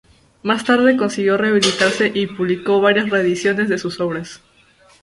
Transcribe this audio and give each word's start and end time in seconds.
Más 0.41 0.63
tarde 0.65 0.97
consiguió 0.97 1.37
rehabilitarse 1.37 2.11
y 2.11 2.25
publicó 2.25 2.81
varias 2.81 3.11
reediciones 3.11 3.69
de 3.69 3.77
sus 3.77 3.99
obras. 3.99 4.41